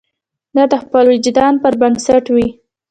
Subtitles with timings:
[0.55, 2.47] دا د خپل وجدان پر بنسټ وي.